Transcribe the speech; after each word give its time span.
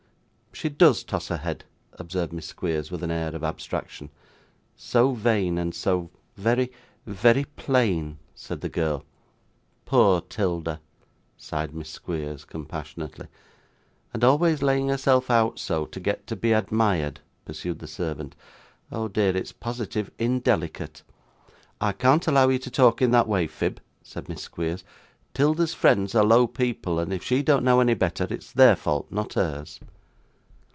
'She 0.53 0.67
DOES 0.69 1.03
toss 1.05 1.29
her 1.29 1.37
head,' 1.37 1.63
observed 1.93 2.31
Miss 2.31 2.45
Squeers, 2.45 2.91
with 2.91 3.01
an 3.01 3.09
air 3.09 3.33
of 3.35 3.43
abstraction. 3.43 4.11
'So 4.75 5.13
vain, 5.13 5.57
and 5.57 5.73
so 5.73 6.11
very 6.37 6.71
very 7.07 7.45
plain,' 7.45 8.19
said 8.35 8.61
the 8.61 8.69
girl. 8.69 9.03
'Poor 9.85 10.19
'Tilda!' 10.21 10.79
sighed 11.35 11.73
Miss 11.73 11.89
Squeers, 11.89 12.45
compassionately. 12.45 13.25
'And 14.13 14.23
always 14.23 14.61
laying 14.61 14.89
herself 14.89 15.31
out 15.31 15.57
so, 15.57 15.85
to 15.87 15.99
get 15.99 16.27
to 16.27 16.35
be 16.35 16.51
admired,' 16.51 17.21
pursued 17.43 17.79
the 17.79 17.87
servant. 17.87 18.35
'Oh, 18.91 19.07
dear! 19.07 19.35
It's 19.35 19.53
positive 19.53 20.11
indelicate.' 20.19 21.01
'I 21.79 21.93
can't 21.93 22.27
allow 22.27 22.49
you 22.49 22.59
to 22.59 22.69
talk 22.69 23.01
in 23.01 23.09
that 23.11 23.27
way, 23.27 23.47
Phib,' 23.47 23.81
said 24.03 24.29
Miss 24.29 24.43
Squeers. 24.43 24.83
''Tilda's 25.33 25.73
friends 25.73 26.13
are 26.13 26.25
low 26.25 26.45
people, 26.45 26.99
and 26.99 27.11
if 27.13 27.23
she 27.23 27.41
don't 27.41 27.63
know 27.65 27.79
any 27.79 27.95
better, 27.95 28.27
it's 28.29 28.51
their 28.51 28.75
fault, 28.75 29.07
and 29.09 29.15
not 29.15 29.33
hers. 29.33 29.79